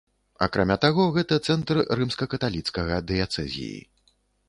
[0.45, 3.81] Акрамя таго, гэта цэнтр рымска-каталіцкага дыяцэзіі.